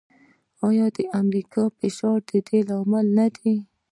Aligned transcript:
آیا 0.67 0.87
د 0.97 0.99
امریکا 1.21 1.63
فشار 1.77 2.17
د 2.29 2.31
دې 2.47 2.59
لامل 2.69 3.05
نه 3.17 3.27
دی؟ 3.35 3.55